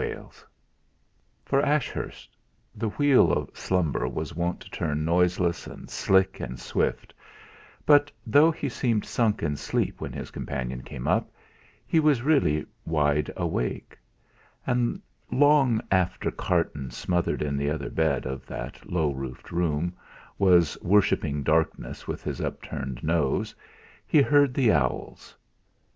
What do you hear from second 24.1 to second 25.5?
heard the owls.